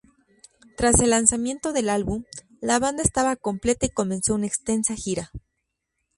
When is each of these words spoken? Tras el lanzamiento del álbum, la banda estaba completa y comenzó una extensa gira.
Tras 0.77 0.99
el 0.99 1.11
lanzamiento 1.11 1.73
del 1.73 1.87
álbum, 1.87 2.23
la 2.59 2.79
banda 2.79 3.03
estaba 3.03 3.35
completa 3.35 3.85
y 3.85 3.89
comenzó 3.89 4.33
una 4.33 4.47
extensa 4.47 4.95
gira. 4.95 5.29